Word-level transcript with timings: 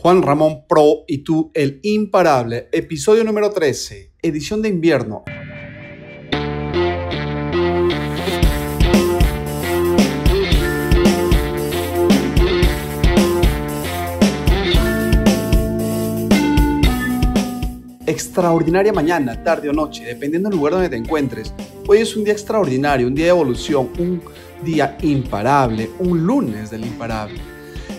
Juan 0.00 0.22
Ramón 0.22 0.64
Pro 0.68 1.02
y 1.08 1.18
tú, 1.24 1.50
el 1.54 1.80
imparable, 1.82 2.68
episodio 2.70 3.24
número 3.24 3.50
13, 3.50 4.12
edición 4.22 4.62
de 4.62 4.68
invierno. 4.68 5.24
Extraordinaria 18.06 18.92
mañana, 18.92 19.42
tarde 19.42 19.68
o 19.68 19.72
noche, 19.72 20.04
dependiendo 20.04 20.48
del 20.48 20.58
lugar 20.58 20.74
donde 20.74 20.90
te 20.90 20.96
encuentres. 20.96 21.52
Hoy 21.88 21.98
es 21.98 22.14
un 22.14 22.22
día 22.22 22.34
extraordinario, 22.34 23.08
un 23.08 23.16
día 23.16 23.24
de 23.24 23.30
evolución, 23.30 23.90
un 23.98 24.22
día 24.62 24.96
imparable, 25.02 25.90
un 25.98 26.24
lunes 26.24 26.70
del 26.70 26.86
imparable. 26.86 27.57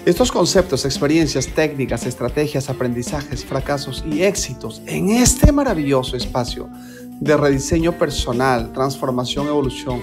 Estos 0.09 0.31
conceptos, 0.31 0.85
experiencias, 0.85 1.45
técnicas, 1.45 2.07
estrategias, 2.07 2.67
aprendizajes, 2.67 3.45
fracasos 3.45 4.03
y 4.11 4.23
éxitos 4.23 4.81
en 4.87 5.09
este 5.09 5.51
maravilloso 5.51 6.17
espacio 6.17 6.67
de 7.21 7.37
rediseño 7.37 7.95
personal, 7.95 8.73
transformación, 8.73 9.45
evolución, 9.45 10.01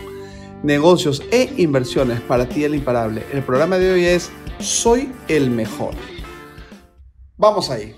negocios 0.63 1.25
e 1.33 1.53
inversiones 1.57 2.21
para 2.21 2.49
ti 2.49 2.63
el 2.63 2.77
imparable. 2.77 3.25
El 3.33 3.43
programa 3.43 3.79
de 3.79 3.95
hoy 3.95 4.05
es 4.05 4.31
Soy 4.61 5.13
el 5.27 5.51
mejor. 5.51 5.97
Vamos 7.37 7.71
ahí. 7.71 7.97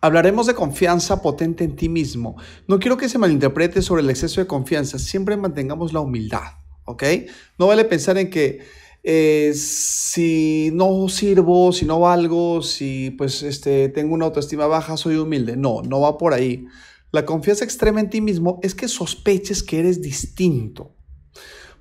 Hablaremos 0.00 0.46
de 0.46 0.54
confianza 0.54 1.20
potente 1.20 1.64
en 1.64 1.76
ti 1.76 1.90
mismo. 1.90 2.36
No 2.66 2.78
quiero 2.78 2.96
que 2.96 3.10
se 3.10 3.18
malinterprete 3.18 3.82
sobre 3.82 4.00
el 4.00 4.08
exceso 4.08 4.40
de 4.40 4.46
confianza. 4.46 4.98
Siempre 4.98 5.36
mantengamos 5.36 5.92
la 5.92 6.00
humildad, 6.00 6.54
¿ok? 6.86 7.02
No 7.58 7.66
vale 7.66 7.84
pensar 7.84 8.16
en 8.16 8.30
que 8.30 8.83
eh, 9.06 9.52
si 9.54 10.70
no 10.72 11.10
sirvo, 11.10 11.72
si 11.72 11.84
no 11.84 12.00
valgo, 12.00 12.62
si 12.62 13.10
pues 13.10 13.42
este, 13.42 13.90
tengo 13.90 14.14
una 14.14 14.24
autoestima 14.24 14.66
baja, 14.66 14.96
soy 14.96 15.16
humilde. 15.16 15.56
No, 15.56 15.82
no 15.82 16.00
va 16.00 16.16
por 16.16 16.32
ahí. 16.32 16.66
La 17.12 17.26
confianza 17.26 17.64
extrema 17.64 18.00
en 18.00 18.08
ti 18.08 18.22
mismo 18.22 18.58
es 18.62 18.74
que 18.74 18.88
sospeches 18.88 19.62
que 19.62 19.78
eres 19.80 20.00
distinto. 20.00 20.96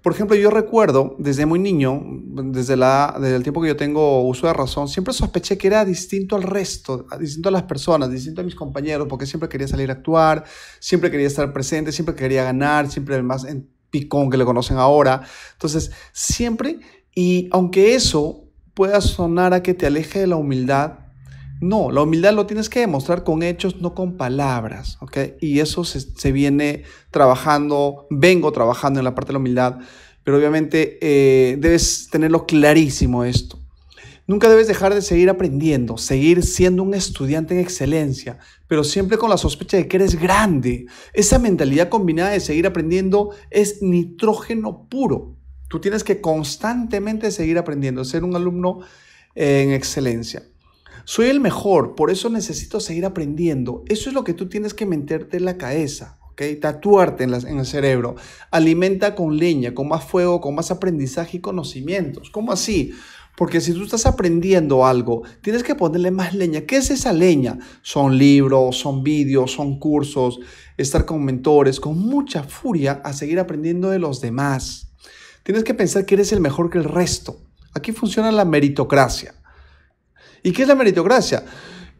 Por 0.01 0.11
ejemplo, 0.11 0.35
yo 0.35 0.49
recuerdo 0.49 1.15
desde 1.17 1.45
muy 1.45 1.59
niño, 1.59 2.03
desde, 2.03 2.75
la, 2.75 3.15
desde 3.17 3.37
el 3.37 3.43
tiempo 3.43 3.61
que 3.61 3.69
yo 3.69 3.77
tengo 3.77 4.27
uso 4.27 4.47
de 4.47 4.53
razón, 4.53 4.89
siempre 4.89 5.13
sospeché 5.13 5.57
que 5.57 5.67
era 5.67 5.85
distinto 5.85 6.35
al 6.35 6.43
resto, 6.43 7.07
distinto 7.21 7.47
a 7.47 7.53
las 7.53 7.63
personas, 7.63 8.11
distinto 8.11 8.41
a 8.41 8.43
mis 8.43 8.53
compañeros, 8.53 9.07
porque 9.09 9.25
siempre 9.25 9.47
quería 9.47 9.69
salir 9.69 9.89
a 9.91 9.93
actuar, 9.93 10.43
siempre 10.81 11.09
quería 11.09 11.27
estar 11.27 11.53
presente, 11.53 11.93
siempre 11.93 12.15
quería 12.15 12.43
ganar, 12.43 12.91
siempre 12.91 13.15
el 13.15 13.23
más 13.23 13.45
en 13.45 13.69
picón 13.89 14.29
que 14.29 14.35
le 14.35 14.43
conocen 14.43 14.75
ahora. 14.75 15.21
Entonces, 15.53 15.91
siempre 16.11 16.81
y 17.15 17.49
aunque 17.51 17.95
eso 17.95 18.45
pueda 18.73 19.01
sonar 19.01 19.53
a 19.53 19.63
que 19.63 19.73
te 19.73 19.85
aleje 19.85 20.19
de 20.19 20.27
la 20.27 20.35
humildad, 20.35 20.99
no, 21.61 21.91
la 21.91 22.01
humildad 22.01 22.33
lo 22.33 22.45
tienes 22.45 22.69
que 22.69 22.81
demostrar 22.81 23.23
con 23.23 23.41
hechos, 23.41 23.79
no 23.79 23.95
con 23.95 24.17
palabras, 24.17 24.97
¿ok? 24.99 25.17
Y 25.39 25.59
eso 25.59 25.85
se, 25.85 26.31
viene 26.31 26.83
trabajando, 27.09 28.07
vengo 28.09 28.51
trabajando 28.51 28.99
en 28.99 29.05
la 29.05 29.15
parte 29.15 29.29
de 29.29 29.33
la 29.33 29.39
humildad, 29.39 29.79
pero 30.23 30.37
obviamente 30.37 30.97
eh, 31.01 31.57
debes 31.57 32.09
tenerlo 32.11 32.45
clarísimo 32.45 33.23
esto. 33.23 33.59
Nunca 34.25 34.49
debes 34.49 34.67
dejar 34.67 34.93
de 34.93 35.01
seguir 35.01 35.29
aprendiendo, 35.29 35.97
seguir 35.97 36.43
siendo 36.43 36.81
un 36.81 36.93
estudiante 36.93 37.53
en 37.53 37.59
excelencia, 37.59 38.39
pero 38.67 38.83
siempre 38.83 39.17
con 39.17 39.29
la 39.29 39.37
sospecha 39.37 39.77
de 39.77 39.87
que 39.87 39.97
eres 39.97 40.19
grande. 40.19 40.85
Esa 41.13 41.39
mentalidad 41.39 41.89
combinada 41.89 42.31
de 42.31 42.39
seguir 42.39 42.65
aprendiendo 42.65 43.31
es 43.51 43.81
nitrógeno 43.81 44.87
puro. 44.89 45.35
Tú 45.73 45.79
tienes 45.79 46.03
que 46.03 46.21
constantemente 46.21 47.31
seguir 47.31 47.57
aprendiendo, 47.57 48.05
ser 48.05 48.23
un 48.23 48.35
alumno 48.35 48.81
en 49.33 49.71
excelencia. 49.71 50.43
Soy 51.03 51.29
el 51.29 51.39
mejor, 51.39 51.95
por 51.95 52.11
eso 52.11 52.29
necesito 52.29 52.79
seguir 52.79 53.07
aprendiendo. 53.07 53.83
Eso 53.87 54.07
es 54.07 54.13
lo 54.13 54.23
que 54.23 54.35
tú 54.35 54.47
tienes 54.47 54.75
que 54.75 54.85
meterte 54.85 55.37
en 55.37 55.45
la 55.45 55.57
cabeza, 55.57 56.19
¿ok? 56.29 56.43
Tatuarte 56.61 57.23
en, 57.23 57.33
en 57.33 57.57
el 57.57 57.65
cerebro. 57.65 58.13
Alimenta 58.51 59.15
con 59.15 59.35
leña, 59.35 59.73
con 59.73 59.87
más 59.87 60.03
fuego, 60.03 60.41
con 60.41 60.53
más 60.53 60.69
aprendizaje 60.69 61.37
y 61.37 61.41
conocimientos. 61.41 62.29
¿Cómo 62.29 62.51
así? 62.51 62.93
Porque 63.35 63.59
si 63.59 63.73
tú 63.73 63.81
estás 63.83 64.05
aprendiendo 64.05 64.85
algo, 64.85 65.23
tienes 65.41 65.63
que 65.63 65.73
ponerle 65.73 66.11
más 66.11 66.35
leña. 66.35 66.67
¿Qué 66.67 66.77
es 66.77 66.91
esa 66.91 67.13
leña? 67.13 67.57
Son 67.81 68.15
libros, 68.15 68.77
son 68.77 69.01
vídeos, 69.01 69.53
son 69.53 69.79
cursos, 69.79 70.39
estar 70.77 71.03
con 71.05 71.25
mentores, 71.25 71.79
con 71.79 71.97
mucha 71.97 72.43
furia 72.43 73.01
a 73.03 73.11
seguir 73.11 73.39
aprendiendo 73.39 73.89
de 73.89 73.97
los 73.97 74.21
demás. 74.21 74.92
Tienes 75.43 75.65
que 75.65 75.73
pensar 75.73 76.05
que 76.05 76.15
eres 76.15 76.31
el 76.31 76.39
mejor 76.39 76.69
que 76.69 76.77
el 76.77 76.85
resto. 76.85 77.37
Aquí 77.73 77.91
funciona 77.91 78.31
la 78.31 78.45
meritocracia. 78.45 79.35
¿Y 80.41 80.51
qué 80.51 80.61
es 80.63 80.67
la 80.67 80.75
meritocracia? 80.75 81.43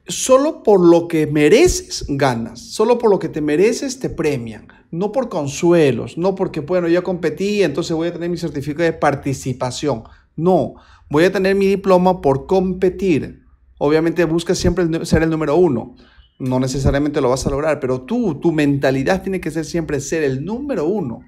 Solo 0.08 0.64
por 0.64 0.80
lo 0.82 1.08
que 1.08 1.28
mereces 1.28 2.06
ganas, 2.08 2.60
solo 2.60 2.98
por 2.98 3.10
lo 3.10 3.20
que 3.20 3.30
te 3.30 3.42
mereces 3.42 4.00
te 4.00 4.10
premian, 4.10 4.68
no 4.92 5.14
por 5.14 5.30
consuelos, 5.30 6.18
no 6.18 6.36
porque, 6.36 6.60
bueno, 6.60 6.90
ya 6.90 7.02
competí, 7.02 7.64
entonces 7.64 7.96
voy 7.96 8.10
a 8.10 8.14
tener 8.14 8.30
mi 8.30 8.38
certificado 8.38 8.84
de 8.84 8.94
participación. 8.94 10.04
No, 10.36 10.76
voy 11.10 11.26
a 11.26 11.32
tener 11.32 11.56
mi 11.56 11.68
diploma 11.68 12.22
por 12.22 12.48
competir. 12.48 13.44
Obviamente 13.78 14.26
busca 14.26 14.56
siempre 14.56 15.06
ser 15.06 15.24
el 15.24 15.30
número 15.30 15.56
uno. 15.56 15.96
No 16.40 16.60
necesariamente 16.60 17.22
lo 17.22 17.30
vas 17.30 17.46
a 17.48 17.50
lograr, 17.50 17.80
pero 17.80 18.02
tú, 18.02 18.40
tu 18.40 18.52
mentalidad 18.52 19.22
tiene 19.22 19.40
que 19.40 19.52
ser 19.52 19.64
siempre 19.66 20.00
ser 20.00 20.24
el 20.24 20.44
número 20.44 20.86
uno. 20.86 21.22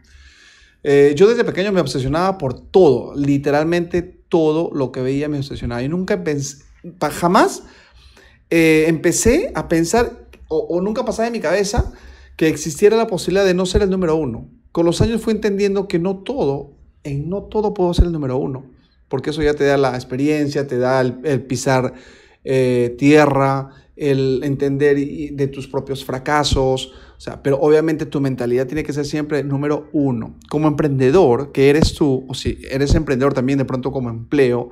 Eh, 0.87 1.13
yo 1.15 1.27
desde 1.27 1.43
pequeño 1.43 1.71
me 1.71 1.81
obsesionaba 1.81 2.37
por 2.37 2.53
todo, 2.53 3.15
literalmente 3.15 4.03
todo 4.03 4.69
lo 4.71 4.91
que 4.91 5.01
veía 5.01 5.27
me 5.27 5.39
obsesionaba. 5.39 5.81
Y 5.81 5.89
nunca 5.89 6.23
pensé, 6.23 6.63
jamás 7.09 7.63
eh, 8.51 8.85
empecé 8.87 9.51
a 9.55 9.67
pensar, 9.67 10.27
o, 10.47 10.79
nunca 10.81 11.03
pasaba 11.03 11.25
en 11.25 11.33
mi 11.33 11.39
cabeza, 11.39 11.91
que 12.35 12.47
existiera 12.49 12.97
la 12.97 13.07
posibilidad 13.07 13.45
de 13.45 13.55
no 13.55 13.65
ser 13.65 13.81
el 13.81 13.89
número 13.89 14.15
uno. 14.15 14.47
Con 14.71 14.85
los 14.85 15.01
años 15.01 15.21
fui 15.21 15.33
entendiendo 15.33 15.87
que 15.87 15.97
no 15.97 16.17
todo, 16.17 16.73
en 17.03 17.29
no 17.29 17.41
todo 17.41 17.73
puedo 17.73 17.91
ser 17.95 18.05
el 18.05 18.11
número 18.11 18.37
uno, 18.37 18.67
porque 19.07 19.31
eso 19.31 19.41
ya 19.41 19.55
te 19.55 19.63
da 19.63 19.77
la 19.77 19.95
experiencia, 19.95 20.67
te 20.67 20.77
da 20.77 21.01
el, 21.01 21.41
pisar 21.47 21.95
eh, 22.43 22.93
tierra, 22.99 23.71
el 23.95 24.41
entender 24.43 24.97
de 24.97 25.47
tus 25.47 25.67
propios 25.67 26.03
fracasos, 26.03 26.93
o 27.17 27.19
sea, 27.19 27.41
pero 27.41 27.57
obviamente 27.59 28.05
tu 28.05 28.19
mentalidad 28.19 28.67
tiene 28.67 28.83
que 28.83 28.91
ser 28.91 29.05
siempre 29.05 29.43
número 29.43 29.89
uno. 29.93 30.35
Como 30.49 30.67
emprendedor, 30.67 31.51
que 31.51 31.69
eres 31.69 31.93
tú, 31.93 32.25
o 32.27 32.33
si 32.33 32.59
eres 32.69 32.93
emprendedor 32.93 33.33
también 33.33 33.57
de 33.57 33.65
pronto 33.65 33.91
como 33.91 34.09
empleo, 34.09 34.71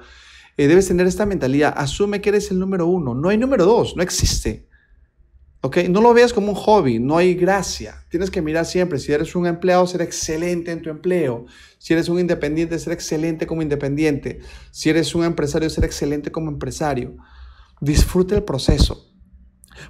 eh, 0.57 0.67
debes 0.67 0.87
tener 0.87 1.07
esta 1.07 1.25
mentalidad. 1.25 1.73
Asume 1.75 2.21
que 2.21 2.29
eres 2.29 2.51
el 2.51 2.59
número 2.59 2.85
uno. 2.85 3.15
No 3.15 3.29
hay 3.29 3.37
número 3.37 3.65
dos, 3.65 3.95
no 3.95 4.03
existe. 4.03 4.67
¿Ok? 5.61 5.77
No 5.89 6.01
lo 6.01 6.13
veas 6.13 6.33
como 6.33 6.49
un 6.49 6.55
hobby, 6.55 6.99
no 6.99 7.15
hay 7.15 7.35
gracia. 7.35 8.05
Tienes 8.09 8.29
que 8.29 8.41
mirar 8.41 8.65
siempre, 8.65 8.99
si 8.99 9.13
eres 9.13 9.33
un 9.33 9.47
empleado, 9.47 9.87
ser 9.87 10.01
excelente 10.01 10.71
en 10.71 10.81
tu 10.81 10.89
empleo. 10.89 11.45
Si 11.77 11.93
eres 11.93 12.09
un 12.09 12.19
independiente, 12.19 12.77
ser 12.77 12.91
excelente 12.91 13.47
como 13.47 13.61
independiente. 13.61 14.41
Si 14.71 14.89
eres 14.89 15.15
un 15.15 15.23
empresario, 15.23 15.69
ser 15.69 15.85
excelente 15.85 16.33
como 16.33 16.51
empresario. 16.51 17.15
Disfruta 17.79 18.35
el 18.35 18.43
proceso. 18.43 19.12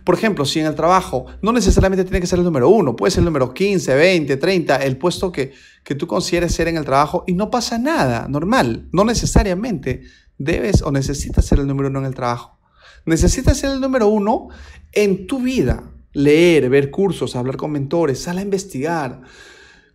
Por 0.04 0.16
ejemplo, 0.16 0.46
si 0.46 0.60
en 0.60 0.66
el 0.66 0.76
trabajo 0.76 1.26
no 1.42 1.52
necesariamente 1.52 2.04
tiene 2.04 2.22
que 2.22 2.28
ser 2.28 2.40
el 2.40 2.46
número 2.46 2.70
uno, 2.70 2.96
puede 2.96 3.12
ser 3.12 3.20
el 3.20 3.26
número 3.26 3.54
15, 3.54 3.96
20, 3.96 4.38
30, 4.38 4.78
el 4.78 4.98
puesto 4.98 5.32
que, 5.32 5.54
que 5.84 5.96
tú 5.96 6.08
consideres 6.08 6.54
ser 6.54 6.68
en 6.68 6.78
el 6.78 6.86
trabajo 6.86 7.24
y 7.28 7.34
no 7.34 7.50
pasa 7.50 7.78
nada, 7.78 8.28
normal. 8.28 8.88
No 8.92 9.04
necesariamente 9.04 10.04
debes 10.38 10.82
o 10.82 10.92
necesitas 10.92 11.46
ser 11.46 11.60
el 11.60 11.68
número 11.68 11.90
uno 11.90 12.00
en 12.00 12.06
el 12.06 12.16
trabajo. 12.16 12.60
Necesitas 13.06 13.58
ser 13.58 13.72
el 13.72 13.82
número 13.82 14.08
uno 14.08 14.48
en 14.92 15.28
tu 15.28 15.42
vida. 15.42 15.84
Leer, 16.14 16.70
ver 16.70 16.92
cursos, 16.92 17.36
hablar 17.36 17.58
con 17.58 17.72
mentores, 17.72 18.20
sal 18.20 18.38
a 18.38 18.42
investigar. 18.42 19.22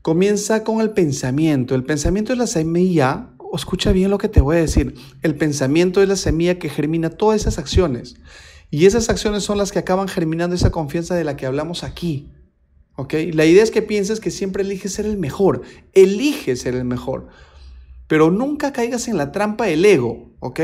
Comienza 0.02 0.64
con 0.64 0.80
el 0.80 0.90
pensamiento. 0.90 1.74
El 1.74 1.84
pensamiento 1.84 2.32
es 2.32 2.38
la 2.38 2.46
semilla, 2.46 3.30
escucha 3.54 3.92
bien 3.92 4.10
lo 4.10 4.18
que 4.18 4.28
te 4.28 4.40
voy 4.40 4.56
a 4.56 4.60
decir. 4.60 4.94
El 5.22 5.36
pensamiento 5.36 6.02
es 6.02 6.08
la 6.08 6.16
semilla 6.16 6.58
que 6.58 6.68
germina 6.68 7.10
todas 7.10 7.40
esas 7.40 7.58
acciones. 7.58 8.16
Y 8.70 8.86
esas 8.86 9.08
acciones 9.08 9.44
son 9.44 9.58
las 9.58 9.72
que 9.72 9.78
acaban 9.78 10.08
germinando 10.08 10.54
esa 10.54 10.70
confianza 10.70 11.14
de 11.14 11.24
la 11.24 11.36
que 11.36 11.46
hablamos 11.46 11.84
aquí. 11.84 12.30
¿Ok? 12.96 13.14
La 13.32 13.44
idea 13.44 13.62
es 13.62 13.70
que 13.70 13.80
pienses 13.80 14.20
que 14.20 14.30
siempre 14.30 14.62
eliges 14.62 14.92
ser 14.92 15.06
el 15.06 15.16
mejor. 15.16 15.62
Elige 15.94 16.56
ser 16.56 16.74
el 16.74 16.84
mejor. 16.84 17.28
Pero 18.08 18.30
nunca 18.30 18.72
caigas 18.72 19.08
en 19.08 19.16
la 19.16 19.32
trampa 19.32 19.66
del 19.66 19.84
ego. 19.84 20.32
¿Ok? 20.40 20.60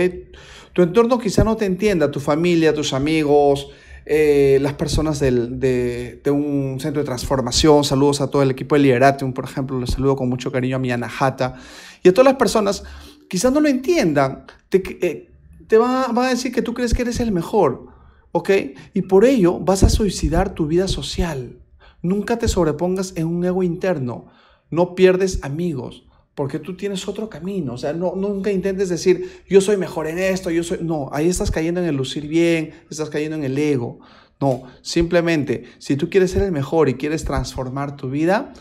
Tu 0.72 0.82
entorno 0.82 1.18
quizá 1.18 1.44
no 1.44 1.56
te 1.56 1.64
entienda, 1.64 2.10
tu 2.10 2.18
familia, 2.18 2.74
tus 2.74 2.92
amigos, 2.92 3.68
eh, 4.06 4.58
las 4.60 4.74
personas 4.74 5.20
de, 5.20 6.20
un 6.26 6.78
centro 6.80 7.00
de 7.00 7.06
transformación. 7.06 7.84
Saludos 7.84 8.20
a 8.20 8.28
todo 8.28 8.42
el 8.42 8.50
equipo 8.50 8.74
de 8.74 8.82
Lideratium, 8.82 9.32
por 9.32 9.44
ejemplo. 9.44 9.78
Les 9.78 9.90
saludo 9.90 10.16
con 10.16 10.28
mucho 10.28 10.50
cariño 10.50 10.76
a 10.76 10.78
mi 10.80 10.90
Anahata. 10.90 11.54
Y 12.02 12.08
a 12.08 12.12
todas 12.12 12.26
las 12.26 12.36
personas, 12.36 12.82
quizás 13.28 13.52
no 13.52 13.60
lo 13.60 13.68
entiendan. 13.68 14.44
Te, 14.68 14.82
eh, 15.00 15.30
van 15.78 16.18
a 16.18 16.28
decir 16.28 16.52
que 16.52 16.62
tú 16.62 16.74
crees 16.74 16.92
que 16.92 17.02
eres 17.02 17.20
el 17.20 17.32
mejor. 17.32 17.93
¿Ok? 18.36 18.50
Y 18.94 19.02
por 19.02 19.24
ello 19.24 19.60
vas 19.60 19.84
a 19.84 19.88
suicidar 19.88 20.54
tu 20.54 20.66
vida 20.66 20.88
social. 20.88 21.60
Nunca 22.02 22.36
te 22.36 22.48
sobrepongas 22.48 23.12
en 23.14 23.28
un 23.28 23.44
ego 23.44 23.62
interno. 23.62 24.26
No 24.70 24.96
pierdes 24.96 25.38
amigos. 25.44 26.04
porque 26.34 26.58
tú 26.58 26.76
tienes 26.76 27.06
otro 27.06 27.28
camino. 27.28 27.74
O 27.74 27.78
sea, 27.78 27.92
no, 27.92 28.14
nunca 28.16 28.50
intentes 28.50 28.88
decir, 28.88 29.42
yo 29.48 29.60
soy 29.60 29.76
mejor 29.76 30.06
en 30.06 30.18
esto, 30.18 30.50
yo 30.50 30.64
soy... 30.64 30.78
No, 30.82 31.08
ahí 31.12 31.28
estás 31.28 31.50
cayendo 31.50 31.80
en 31.80 31.86
el 31.86 31.94
lucir 31.94 32.26
bien, 32.26 32.72
estás 32.90 33.08
cayendo 33.08 33.36
en 33.36 33.44
el 33.44 33.56
ego. 33.56 34.00
No, 34.40 34.64
simplemente, 34.82 35.64
si 35.78 35.96
tú 35.96 36.10
quieres 36.10 36.32
ser 36.32 36.42
el 36.42 36.50
mejor 36.50 36.88
y 36.88 36.94
quieres 36.94 37.24
transformar 37.24 37.96
tu 37.96 38.10
vida, 38.10 38.52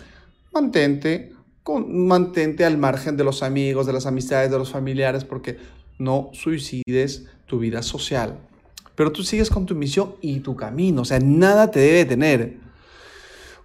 mantente, 0.53 1.33
mantente 1.87 2.63
al 2.63 2.77
margen 2.77 3.17
de 3.17 3.23
los 3.23 3.41
amigos, 3.41 3.87
de 3.87 3.93
las 3.93 4.05
amistades, 4.05 4.51
de 4.51 4.59
los 4.59 4.69
familiares, 4.69 5.25
porque 5.25 5.57
no 5.97 6.29
suicides 6.33 7.25
tu 7.47 7.57
vida 7.57 7.81
social. 7.81 8.37
Pero 8.95 9.11
tú 9.11 9.23
sigues 9.23 9.49
con 9.49 9.65
tu 9.65 9.75
misión 9.75 10.15
y 10.21 10.39
tu 10.39 10.55
camino, 10.55 11.01
o 11.01 11.05
sea, 11.05 11.19
nada 11.19 11.71
te 11.71 11.79
debe 11.79 11.99
detener. 11.99 12.63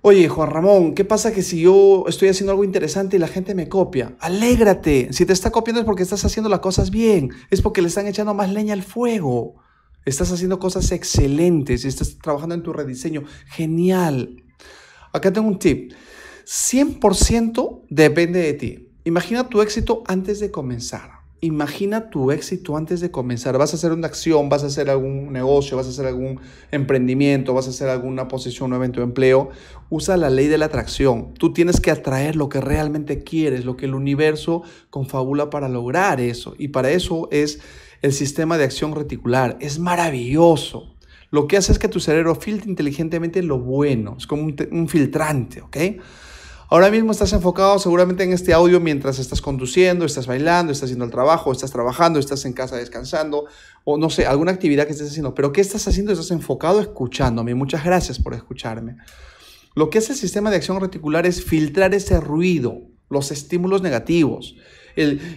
Oye, 0.00 0.28
Juan 0.28 0.50
Ramón, 0.50 0.94
¿qué 0.94 1.04
pasa 1.04 1.32
que 1.32 1.42
si 1.42 1.60
yo 1.60 2.04
estoy 2.06 2.28
haciendo 2.28 2.52
algo 2.52 2.62
interesante 2.62 3.16
y 3.16 3.18
la 3.18 3.26
gente 3.26 3.54
me 3.56 3.68
copia? 3.68 4.16
Alégrate. 4.20 5.12
Si 5.12 5.26
te 5.26 5.32
está 5.32 5.50
copiando 5.50 5.80
es 5.80 5.86
porque 5.86 6.04
estás 6.04 6.24
haciendo 6.24 6.48
las 6.48 6.60
cosas 6.60 6.90
bien. 6.92 7.30
Es 7.50 7.62
porque 7.62 7.82
le 7.82 7.88
están 7.88 8.06
echando 8.06 8.32
más 8.32 8.50
leña 8.52 8.74
al 8.74 8.84
fuego. 8.84 9.56
Estás 10.04 10.30
haciendo 10.30 10.60
cosas 10.60 10.92
excelentes. 10.92 11.84
Estás 11.84 12.16
trabajando 12.18 12.54
en 12.54 12.62
tu 12.62 12.72
rediseño. 12.72 13.24
Genial. 13.48 14.44
Acá 15.12 15.32
tengo 15.32 15.48
un 15.48 15.58
tip. 15.58 15.92
100% 16.46 17.86
depende 17.90 18.40
de 18.40 18.52
ti. 18.54 18.88
Imagina 19.04 19.48
tu 19.48 19.62
éxito 19.62 20.04
antes 20.06 20.38
de 20.38 20.52
comenzar. 20.52 21.17
Imagina 21.40 22.10
tu 22.10 22.32
éxito 22.32 22.76
antes 22.76 23.00
de 23.00 23.12
comenzar. 23.12 23.56
Vas 23.58 23.72
a 23.72 23.76
hacer 23.76 23.92
una 23.92 24.08
acción, 24.08 24.48
vas 24.48 24.64
a 24.64 24.66
hacer 24.66 24.90
algún 24.90 25.32
negocio, 25.32 25.76
vas 25.76 25.86
a 25.86 25.90
hacer 25.90 26.06
algún 26.06 26.40
emprendimiento, 26.72 27.54
vas 27.54 27.68
a 27.68 27.70
hacer 27.70 27.88
alguna 27.88 28.26
posición, 28.26 28.72
un 28.72 28.76
evento 28.76 28.98
de 28.98 29.04
empleo. 29.04 29.50
Usa 29.88 30.16
la 30.16 30.30
ley 30.30 30.48
de 30.48 30.58
la 30.58 30.64
atracción. 30.64 31.34
Tú 31.34 31.52
tienes 31.52 31.80
que 31.80 31.92
atraer 31.92 32.34
lo 32.34 32.48
que 32.48 32.60
realmente 32.60 33.22
quieres, 33.22 33.64
lo 33.64 33.76
que 33.76 33.86
el 33.86 33.94
universo 33.94 34.62
confabula 34.90 35.48
para 35.48 35.68
lograr 35.68 36.20
eso. 36.20 36.56
Y 36.58 36.68
para 36.68 36.90
eso 36.90 37.28
es 37.30 37.60
el 38.02 38.12
sistema 38.12 38.58
de 38.58 38.64
acción 38.64 38.96
reticular. 38.96 39.56
Es 39.60 39.78
maravilloso. 39.78 40.96
Lo 41.30 41.46
que 41.46 41.56
hace 41.56 41.70
es 41.70 41.78
que 41.78 41.88
tu 41.88 42.00
cerebro 42.00 42.34
filtre 42.34 42.68
inteligentemente 42.68 43.44
lo 43.44 43.60
bueno. 43.60 44.16
Es 44.18 44.26
como 44.26 44.42
un, 44.42 44.56
un 44.72 44.88
filtrante, 44.88 45.60
¿ok? 45.60 45.76
Ahora 46.70 46.90
mismo 46.90 47.12
estás 47.12 47.32
enfocado 47.32 47.78
seguramente 47.78 48.24
en 48.24 48.34
este 48.34 48.52
audio 48.52 48.78
mientras 48.78 49.18
estás 49.18 49.40
conduciendo, 49.40 50.04
estás 50.04 50.26
bailando, 50.26 50.70
estás 50.70 50.88
haciendo 50.88 51.06
el 51.06 51.10
trabajo, 51.10 51.50
estás 51.50 51.70
trabajando, 51.70 52.18
estás 52.18 52.44
en 52.44 52.52
casa 52.52 52.76
descansando 52.76 53.46
o 53.84 53.96
no 53.96 54.10
sé, 54.10 54.26
alguna 54.26 54.52
actividad 54.52 54.84
que 54.84 54.92
estés 54.92 55.08
haciendo. 55.08 55.34
Pero 55.34 55.50
¿qué 55.50 55.62
estás 55.62 55.88
haciendo? 55.88 56.12
Estás 56.12 56.30
enfocado 56.30 56.80
escuchándome. 56.80 57.54
Muchas 57.54 57.84
gracias 57.84 58.18
por 58.18 58.34
escucharme. 58.34 58.98
Lo 59.74 59.88
que 59.88 59.96
hace 59.96 60.12
el 60.12 60.18
sistema 60.18 60.50
de 60.50 60.56
acción 60.56 60.78
reticular 60.78 61.24
es 61.24 61.42
filtrar 61.42 61.94
ese 61.94 62.20
ruido, 62.20 62.82
los 63.08 63.30
estímulos 63.30 63.80
negativos. 63.80 64.56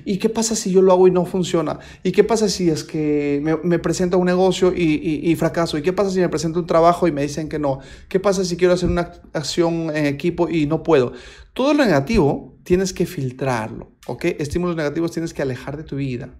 ¿Y 0.05 0.17
qué 0.17 0.29
pasa 0.29 0.55
si 0.55 0.71
yo 0.71 0.81
lo 0.81 0.91
hago 0.91 1.07
y 1.07 1.11
no 1.11 1.25
funciona? 1.25 1.79
¿Y 2.03 2.11
qué 2.11 2.23
pasa 2.23 2.49
si 2.49 2.69
es 2.69 2.83
que 2.83 3.39
me, 3.43 3.57
me 3.57 3.79
presento 3.79 4.17
un 4.17 4.25
negocio 4.25 4.73
y, 4.75 5.35
fracaso? 5.35 5.77
¿Y 5.77 5.81
qué 5.81 5.93
pasa 5.93 6.09
si 6.09 6.19
me 6.19 6.29
presento 6.29 6.59
un 6.59 6.65
trabajo 6.65 7.07
y 7.07 7.11
me 7.11 7.21
dicen 7.21 7.47
que 7.47 7.59
no? 7.59 7.79
¿Qué 8.09 8.19
pasa 8.19 8.43
si 8.43 8.57
quiero 8.57 8.73
hacer 8.73 8.89
una 8.89 9.11
acción 9.33 9.95
en 9.95 10.05
equipo 10.05 10.49
y 10.49 10.65
no 10.65 10.83
puedo? 10.83 11.13
Todo 11.53 11.73
lo 11.73 11.85
negativo 11.85 12.57
tienes 12.63 12.93
que 12.93 13.05
filtrarlo, 13.05 13.91
¿ok? 14.07 14.25
Estímulos 14.39 14.75
negativos 14.75 15.11
tienes 15.11 15.33
que 15.33 15.41
alejar 15.41 15.77
de 15.77 15.83
tu 15.83 15.97
vida. 15.97 16.33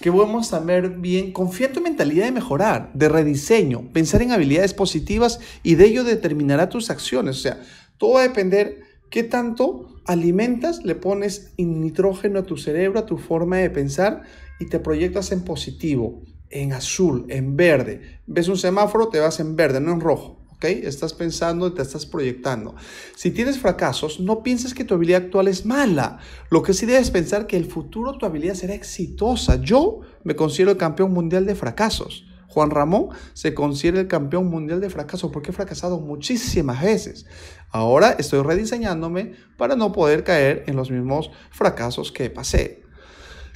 Que 0.00 0.10
podemos 0.10 0.48
saber 0.48 0.88
bien, 0.90 1.30
confía 1.30 1.66
en 1.66 1.74
tu 1.74 1.82
mentalidad 1.82 2.24
de 2.24 2.32
mejorar, 2.32 2.90
de 2.94 3.08
rediseño, 3.08 3.92
pensar 3.92 4.22
en 4.22 4.32
habilidades 4.32 4.72
positivas 4.72 5.40
y 5.62 5.74
de 5.74 5.84
ello 5.86 6.04
determinará 6.04 6.68
tus 6.70 6.90
acciones. 6.90 7.36
O 7.36 7.40
sea, 7.40 7.62
todo 7.98 8.14
va 8.14 8.20
a 8.20 8.28
depender 8.28 8.89
¿Qué 9.10 9.24
tanto 9.24 10.00
alimentas, 10.06 10.84
le 10.84 10.94
pones 10.94 11.52
nitrógeno 11.58 12.38
a 12.38 12.42
tu 12.44 12.56
cerebro, 12.56 13.00
a 13.00 13.06
tu 13.06 13.18
forma 13.18 13.56
de 13.56 13.68
pensar 13.68 14.22
y 14.60 14.66
te 14.66 14.78
proyectas 14.78 15.32
en 15.32 15.42
positivo, 15.42 16.22
en 16.48 16.72
azul, 16.72 17.26
en 17.28 17.56
verde? 17.56 18.20
Ves 18.28 18.46
un 18.46 18.56
semáforo, 18.56 19.08
te 19.08 19.18
vas 19.18 19.40
en 19.40 19.56
verde, 19.56 19.80
no 19.80 19.92
en 19.92 20.00
rojo. 20.00 20.46
¿ok? 20.52 20.64
Estás 20.64 21.12
pensando, 21.12 21.72
te 21.72 21.82
estás 21.82 22.06
proyectando. 22.06 22.76
Si 23.16 23.32
tienes 23.32 23.58
fracasos, 23.58 24.20
no 24.20 24.44
pienses 24.44 24.74
que 24.74 24.84
tu 24.84 24.94
habilidad 24.94 25.24
actual 25.24 25.48
es 25.48 25.66
mala. 25.66 26.20
Lo 26.48 26.62
que 26.62 26.72
sí 26.72 26.86
debes 26.86 27.10
pensar 27.10 27.48
que 27.48 27.56
el 27.56 27.64
futuro 27.64 28.16
tu 28.16 28.26
habilidad 28.26 28.54
será 28.54 28.74
exitosa. 28.74 29.60
Yo 29.60 30.02
me 30.22 30.36
considero 30.36 30.78
campeón 30.78 31.12
mundial 31.12 31.46
de 31.46 31.56
fracasos. 31.56 32.29
Juan 32.50 32.70
Ramón 32.70 33.10
se 33.32 33.54
considera 33.54 34.00
el 34.00 34.08
campeón 34.08 34.48
mundial 34.48 34.80
de 34.80 34.90
fracaso 34.90 35.30
porque 35.30 35.50
he 35.50 35.54
fracasado 35.54 36.00
muchísimas 36.00 36.82
veces. 36.82 37.26
Ahora 37.70 38.16
estoy 38.18 38.42
rediseñándome 38.42 39.34
para 39.56 39.76
no 39.76 39.92
poder 39.92 40.24
caer 40.24 40.64
en 40.66 40.76
los 40.76 40.90
mismos 40.90 41.30
fracasos 41.50 42.10
que 42.10 42.28
pasé. 42.28 42.82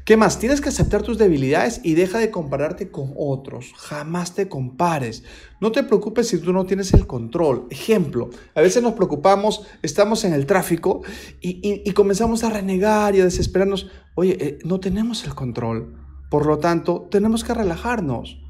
¿Qué 0.04 0.18
más? 0.18 0.38
Tienes 0.38 0.60
que 0.60 0.68
aceptar 0.68 1.02
tus 1.02 1.16
debilidades 1.16 1.80
y 1.82 1.94
deja 1.94 2.18
de 2.18 2.30
compararte 2.30 2.90
con 2.90 3.14
otros. 3.16 3.72
Jamás 3.74 4.34
te 4.34 4.48
compares. 4.48 5.24
No 5.62 5.72
te 5.72 5.82
preocupes 5.82 6.28
si 6.28 6.38
tú 6.38 6.52
no 6.52 6.66
tienes 6.66 6.92
el 6.92 7.06
control. 7.06 7.66
Ejemplo, 7.70 8.28
a 8.54 8.60
veces 8.60 8.82
nos 8.82 8.92
preocupamos, 8.92 9.66
estamos 9.82 10.24
en 10.24 10.34
el 10.34 10.44
tráfico 10.44 11.00
y, 11.40 11.90
comenzamos 11.92 12.44
a 12.44 12.50
renegar 12.50 13.16
y 13.16 13.22
a 13.22 13.24
desesperarnos. 13.24 13.88
Oye, 14.14 14.36
eh, 14.38 14.58
no 14.62 14.78
tenemos 14.78 15.24
el 15.24 15.34
control. 15.34 15.96
Por 16.30 16.44
lo 16.44 16.58
tanto, 16.58 17.08
tenemos 17.10 17.42
que 17.42 17.54
relajarnos. 17.54 18.43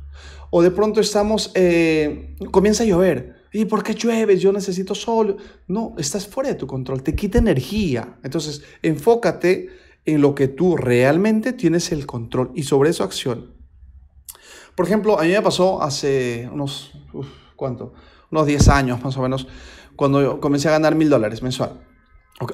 O 0.56 0.62
de 0.62 0.70
pronto 0.70 1.00
estamos, 1.00 1.50
eh, 1.56 2.36
comienza 2.52 2.84
a 2.84 2.86
llover. 2.86 3.34
¿Y 3.52 3.64
por 3.64 3.82
qué 3.82 3.92
llueve? 3.92 4.38
Yo 4.38 4.52
necesito 4.52 4.94
sol. 4.94 5.36
No, 5.66 5.96
estás 5.98 6.28
fuera 6.28 6.48
de 6.48 6.54
tu 6.54 6.68
control, 6.68 7.02
te 7.02 7.16
quita 7.16 7.38
energía. 7.38 8.18
Entonces, 8.22 8.62
enfócate 8.80 9.70
en 10.04 10.20
lo 10.20 10.36
que 10.36 10.46
tú 10.46 10.76
realmente 10.76 11.54
tienes 11.54 11.90
el 11.90 12.06
control 12.06 12.52
y 12.54 12.62
sobre 12.62 12.90
eso 12.90 13.02
acción. 13.02 13.52
Por 14.76 14.86
ejemplo, 14.86 15.18
a 15.18 15.24
mí 15.24 15.30
me 15.30 15.42
pasó 15.42 15.82
hace 15.82 16.48
unos, 16.52 16.92
¿cuánto? 17.56 17.92
Unos 18.30 18.46
10 18.46 18.68
años 18.68 19.02
más 19.02 19.16
o 19.16 19.22
menos, 19.22 19.48
cuando 19.96 20.22
yo 20.22 20.38
comencé 20.38 20.68
a 20.68 20.70
ganar 20.70 20.94
mil 20.94 21.10
dólares 21.10 21.42
mensual. 21.42 21.80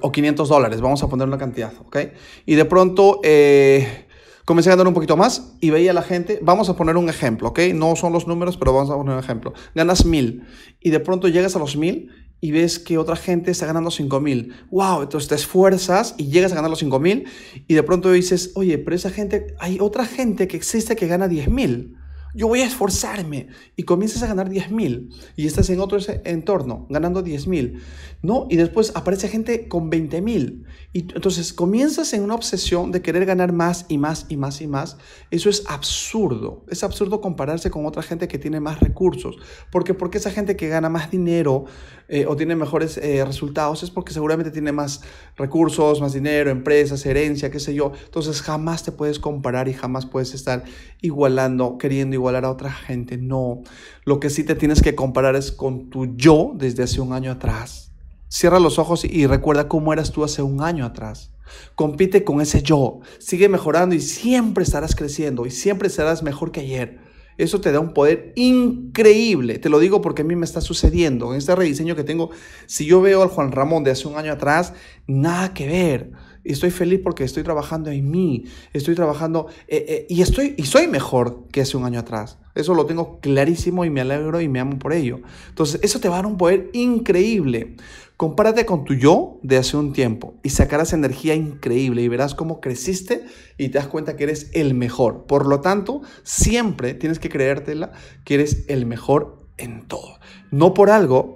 O, 0.00 0.11
500 0.11 0.49
dólares, 0.49 0.81
vamos 0.81 1.03
a 1.03 1.08
poner 1.08 1.29
una 1.29 1.37
cantidad, 1.37 1.75
¿ok? 1.85 1.99
Y 2.46 2.55
de 2.55 2.64
pronto 2.64 3.20
eh, 3.23 4.06
comencé 4.50 4.69
a 4.69 4.73
ganar 4.73 4.88
un 4.88 4.94
poquito 4.94 5.17
más 5.17 5.52
y 5.61 5.70
veía 5.70 5.93
a 5.93 5.94
la 5.94 6.02
gente, 6.02 6.41
vamos 6.43 6.69
a 6.69 6.75
poner 6.75 6.97
un 6.97 7.08
ejemplo, 7.08 7.50
¿ok? 7.50 7.61
No 7.73 7.94
son 7.94 8.12
los 8.12 8.26
números, 8.26 8.56
pero 8.56 8.73
vamos 8.73 8.91
a 8.91 8.97
poner 8.97 9.14
un 9.14 9.20
ejemplo. 9.20 9.52
Ganas 9.76 10.05
mil 10.05 10.43
y 10.81 10.91
de 10.91 10.99
pronto 10.99 11.29
llegas 11.29 11.55
a 11.55 11.61
los 11.61 11.76
mil 11.76 12.11
y 12.41 12.50
ves 12.50 12.81
que 12.81 12.99
otra 12.99 13.14
gente 13.14 13.52
está 13.52 13.67
ganando 13.67 13.93
cinco 13.93 14.19
mil. 14.19 14.52
¡Wow! 14.73 15.02
Entonces 15.02 15.29
te 15.29 15.37
esfuerzas 15.37 16.17
y 16.19 16.32
llegas 16.32 16.50
a 16.50 16.56
ganar 16.56 16.69
los 16.69 16.81
cinco 16.81 16.99
mil 16.99 17.26
y 17.69 17.75
de 17.75 17.82
pronto 17.85 18.11
dices, 18.11 18.50
oye, 18.56 18.76
pero 18.79 18.97
esa 18.97 19.11
gente, 19.11 19.55
hay 19.61 19.79
otra 19.81 20.05
gente 20.05 20.49
que 20.49 20.56
existe 20.56 20.96
que 20.96 21.06
gana 21.06 21.29
diez 21.29 21.49
mil 21.49 21.96
yo 22.35 22.49
voy 22.49 22.61
a 22.61 22.67
esforzarme 22.67 23.49
y 23.77 23.82
comienzas 23.82 24.23
a 24.23 24.27
ganar 24.27 24.49
10 24.49 24.70
mil 24.70 25.10
y 25.37 25.46
estás 25.46 25.69
en 25.70 25.81
otro 25.81 25.99
entorno 26.25 26.87
ganando 26.89 27.22
10 27.22 27.46
mil, 27.49 27.82
¿no? 28.22 28.46
Y 28.51 28.56
después 28.56 28.93
aparece 28.94 29.29
gente 29.29 29.69
con 29.69 29.91
20 29.91 30.20
mil 30.22 30.65
y 30.93 31.01
entonces 31.01 31.53
comienzas 31.53 32.13
en 32.13 32.22
una 32.22 32.34
obsesión 32.34 32.93
de 32.93 33.03
querer 33.03 33.27
ganar 33.27 33.53
más 33.53 33.87
y 33.89 33.99
más 33.99 34.27
y 34.29 34.37
más 34.37 34.60
y 34.60 34.67
más. 34.67 34.96
Eso 35.31 35.51
es 35.51 35.65
absurdo, 35.69 36.65
es 36.69 36.84
absurdo 36.84 37.20
compararse 37.20 37.70
con 37.70 37.87
otra 37.87 38.03
gente 38.03 38.29
que 38.29 38.39
tiene 38.39 38.60
más 38.60 38.81
recursos, 38.81 39.37
porque 39.70 39.94
porque 39.94 40.19
esa 40.19 40.31
gente 40.31 40.56
que 40.56 40.69
gana 40.69 40.89
más 40.89 41.10
dinero 41.10 41.65
eh, 42.08 42.27
o 42.27 42.37
tiene 42.37 42.56
mejores 42.56 42.99
eh, 42.99 43.25
resultados 43.25 43.82
es 43.82 43.91
porque 43.91 44.13
seguramente 44.13 44.51
tiene 44.51 44.72
más 44.72 45.03
recursos, 45.37 46.01
más 46.01 46.13
dinero, 46.13 46.51
empresas, 46.51 47.05
herencia, 47.06 47.51
qué 47.51 47.60
sé 47.60 47.75
yo. 47.75 47.93
Entonces 48.05 48.43
jamás 48.43 48.84
te 48.84 48.93
puedes 48.93 49.19
comparar 49.19 49.69
y 49.69 49.75
jamás 49.75 50.06
puedes 50.06 50.34
estar 50.34 50.65
igualando, 51.01 51.79
queriendo 51.79 52.19
igualar 52.20 52.44
a 52.44 52.50
otra 52.50 52.72
gente. 52.72 53.17
No, 53.17 53.62
lo 54.05 54.20
que 54.20 54.31
sí 54.31 54.44
te 54.44 54.55
tienes 54.55 54.82
que 54.82 54.94
comparar 54.94 55.36
es 55.36 55.50
con 55.50 55.91
tu 55.91 56.17
yo 56.17 56.53
desde 56.55 56.84
hace 56.84 57.00
un 57.00 57.12
año 57.12 57.32
atrás. 57.32 57.93
Cierra 58.29 58.60
los 58.60 58.79
ojos 58.79 59.05
y 59.05 59.27
recuerda 59.27 59.69
cómo 59.69 59.93
eras 59.93 60.12
tú 60.12 60.22
hace 60.22 60.43
un 60.43 60.62
año 60.62 60.84
atrás. 60.84 61.32
Compite 61.74 62.22
con 62.22 62.41
ese 62.41 62.62
yo, 62.62 63.00
sigue 63.19 63.48
mejorando 63.48 63.94
y 63.94 64.00
siempre 64.00 64.62
estarás 64.62 64.94
creciendo 64.94 65.46
y 65.46 65.50
siempre 65.50 65.91
serás 65.91 66.22
mejor 66.22 66.53
que 66.53 66.60
ayer. 66.60 67.00
Eso 67.39 67.60
te 67.60 67.72
da 67.72 67.81
un 67.81 67.94
poder 67.94 68.32
increíble. 68.36 69.58
Te 69.58 69.70
lo 69.70 69.79
digo 69.79 70.03
porque 70.03 70.22
a 70.22 70.24
mí 70.27 70.36
me 70.36 70.44
está 70.44 70.60
sucediendo. 70.60 71.32
En 71.32 71.39
este 71.39 71.56
rediseño 71.56 71.96
que 71.96 72.05
tengo, 72.05 72.31
si 72.67 72.84
yo 72.84 73.00
veo 73.00 73.22
al 73.22 73.31
Juan 73.31 73.50
Ramón 73.50 73.82
de 73.82 73.93
hace 73.93 74.06
un 74.06 74.19
año 74.19 74.32
atrás, 74.32 74.74
nada 75.06 75.55
que 75.55 75.67
ver. 75.67 76.12
Estoy 76.44 76.70
feliz 76.70 77.01
porque 77.03 77.25
estoy 77.25 77.43
trabajando 77.43 77.91
en 77.91 78.11
mí, 78.11 78.44
estoy 78.73 78.94
trabajando 78.94 79.49
eh, 79.69 79.85
eh, 79.89 80.06
y 80.09 80.23
estoy 80.23 80.55
y 80.56 80.65
soy 80.65 80.89
mejor 80.89 81.47
que 81.53 81.61
hace 81.61 81.77
un 81.77 81.85
año 81.85 82.01
atrás. 82.01 82.39
Eso 82.55 82.75
lo 82.75 82.87
tengo 82.87 83.20
clarísimo 83.20 83.85
y 83.85 83.91
me 83.91 84.01
alegro 84.01 84.41
y 84.41 84.49
me 84.49 84.61
amo 84.61 84.79
por 84.79 84.93
ello. 84.93 85.20
Entonces, 85.49 85.81
eso 85.82 86.01
te 86.01 86.09
va 86.09 86.17
a 86.17 86.19
dar 86.19 86.27
un 86.27 86.37
poder 86.37 86.70
increíble. 86.73 87.77
Compárate 88.17 88.67
con 88.67 88.85
tu 88.85 88.94
yo 88.94 89.39
de 89.43 89.56
hace 89.56 89.77
un 89.77 89.93
tiempo 89.93 90.35
y 90.43 90.51
sacarás 90.51 90.93
energía 90.93 91.35
increíble 91.35 92.03
y 92.03 92.09
verás 92.09 92.35
cómo 92.35 92.61
creciste 92.61 93.25
y 93.56 93.69
te 93.69 93.79
das 93.79 93.87
cuenta 93.87 94.17
que 94.17 94.25
eres 94.25 94.51
el 94.53 94.75
mejor. 94.75 95.25
Por 95.25 95.47
lo 95.47 95.61
tanto, 95.61 96.03
siempre 96.23 96.93
tienes 96.93 97.19
que 97.19 97.31
creértela 97.31 97.93
que 98.25 98.35
eres 98.35 98.65
el 98.69 98.85
mejor 98.85 99.47
en 99.56 99.87
todo. 99.87 100.19
No 100.51 100.75
por 100.75 100.91
algo, 100.91 101.35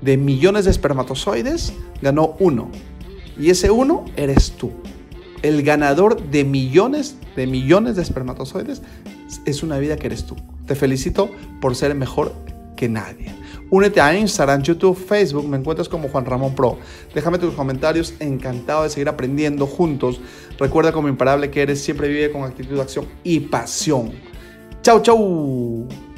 de 0.00 0.16
millones 0.16 0.64
de 0.64 0.70
espermatozoides, 0.70 1.72
ganó 2.00 2.36
uno. 2.38 2.70
Y 3.38 3.50
ese 3.50 3.70
uno 3.70 4.04
eres 4.16 4.52
tú. 4.52 4.70
El 5.42 5.62
ganador 5.62 6.22
de 6.30 6.44
millones, 6.44 7.16
de 7.36 7.46
millones 7.46 7.96
de 7.96 8.02
espermatozoides 8.02 8.82
es 9.46 9.62
una 9.62 9.78
vida 9.78 9.96
que 9.96 10.06
eres 10.06 10.26
tú. 10.26 10.36
Te 10.66 10.74
felicito 10.74 11.30
por 11.60 11.74
ser 11.74 11.94
mejor 11.94 12.32
que 12.76 12.88
nadie. 12.88 13.34
Únete 13.70 14.00
a 14.00 14.16
Instagram, 14.16 14.62
YouTube, 14.62 14.96
Facebook, 14.96 15.46
me 15.46 15.56
encuentras 15.56 15.88
como 15.88 16.08
Juan 16.08 16.24
Ramón 16.24 16.54
Pro. 16.54 16.78
Déjame 17.14 17.38
tus 17.38 17.54
comentarios, 17.54 18.14
encantado 18.18 18.82
de 18.82 18.90
seguir 18.90 19.08
aprendiendo 19.08 19.66
juntos. 19.66 20.20
Recuerda 20.58 20.90
como 20.90 21.08
imparable 21.08 21.50
que 21.50 21.62
eres, 21.62 21.80
siempre 21.80 22.08
vive 22.08 22.32
con 22.32 22.42
actitud 22.42 22.80
acción 22.80 23.06
y 23.22 23.40
pasión. 23.40 24.12
Chau, 24.82 25.00
chau. 25.02 26.09